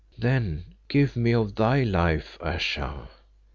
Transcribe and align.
"Then 0.17 0.65
give 0.87 1.15
me 1.15 1.31
of 1.35 1.53
thy 1.53 1.83
life, 1.83 2.35
Ayesha." 2.41 3.07